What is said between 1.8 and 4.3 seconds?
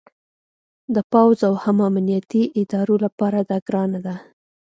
امنیتي ادارو لپاره دا ګرانه ده